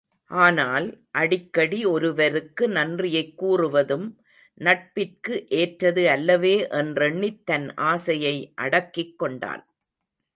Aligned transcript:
ஆனால், 0.31 0.85
அடிக்கடி 1.11 1.85
ஒருவருக்கு 1.85 2.67
நன்றியைக் 2.67 3.33
கூறுவதும் 3.43 4.07
நட்பிற்கு 4.61 5.47
ஏற்றது 5.47 6.09
அல்லவே 6.09 6.67
என்றெண்ணித் 6.71 7.43
தன் 7.43 7.73
ஆசையை 7.73 8.51
அடக்கிக் 8.55 9.19
கொண்டான். 9.19 9.63